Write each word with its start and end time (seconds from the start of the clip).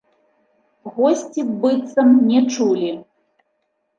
Госці 0.95 1.41
быццам 1.59 2.09
не 2.31 2.39
чулі. 2.55 2.89